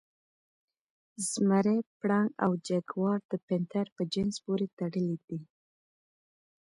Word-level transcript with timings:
زمری، 1.29 1.79
پړانګ 1.99 2.29
او 2.43 2.51
جګوار 2.67 3.19
د 3.31 3.33
پینتر 3.47 3.85
په 3.95 4.01
جنس 4.13 4.35
پورې 4.45 4.67
تړلي 4.77 5.17
دي. 5.27 5.39